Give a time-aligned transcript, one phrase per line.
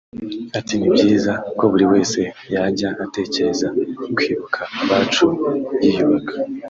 [0.57, 2.19] Ati “Ni byiza ko buri wese
[2.53, 3.67] yajya atekereza
[4.15, 5.27] kwibuka abacu
[5.83, 6.33] yiyubaka